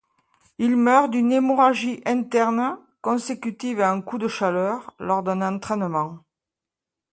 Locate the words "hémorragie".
1.31-2.01